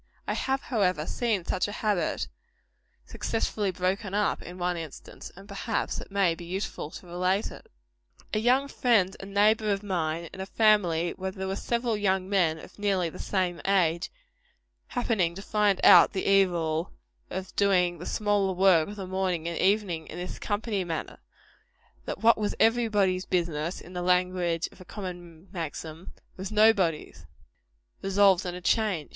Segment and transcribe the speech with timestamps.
[0.27, 2.27] I have, however, seen such a habit
[3.05, 7.69] successfully broken up; in one instance; and perhaps it may be useful to relate it.
[8.33, 12.27] A young friend and neighbor of mine, in a family where there were several young
[12.27, 14.09] men of nearly the same age,
[14.87, 16.93] happening to find out the evil
[17.29, 21.19] of doing the smaller work of the morning and evening in this company manner
[22.05, 27.27] that what was "every body's business," in the language of a common maxim, "was nobody's"
[28.01, 29.09] resolved on a change.